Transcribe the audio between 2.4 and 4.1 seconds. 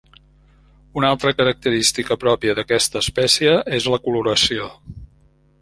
d'aquesta espècie és la